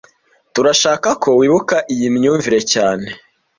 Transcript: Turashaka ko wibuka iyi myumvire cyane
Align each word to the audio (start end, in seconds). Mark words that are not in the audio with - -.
Turashaka 0.53 1.09
ko 1.23 1.29
wibuka 1.39 1.75
iyi 1.93 2.07
myumvire 2.15 2.59
cyane 2.73 3.07